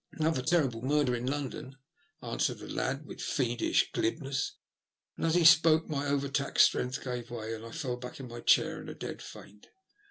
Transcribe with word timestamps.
*' 0.07 0.11
'Nother 0.19 0.41
terrible 0.41 0.81
murder 0.81 1.13
in 1.15 1.27
London," 1.27 1.75
answered 2.23 2.57
the 2.57 2.67
lad 2.67 3.05
with 3.05 3.21
fiendish 3.21 3.91
glibness; 3.91 4.53
and 5.15 5.27
as 5.27 5.35
he 5.35 5.45
spoke 5.45 5.87
my 5.89 6.07
over 6.07 6.27
taxed 6.27 6.65
strength 6.65 7.03
gave 7.03 7.29
way, 7.29 7.53
and 7.53 7.63
I 7.63 7.69
fell 7.71 7.97
back 7.97 8.19
in 8.19 8.27
my 8.27 8.39
chair 8.39 8.81
in 8.81 8.89
a 8.89 8.95
dead 8.95 9.21
faint. 9.21 9.67